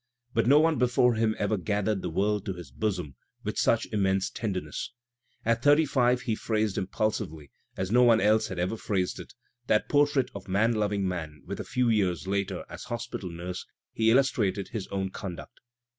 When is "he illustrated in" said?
13.93-14.73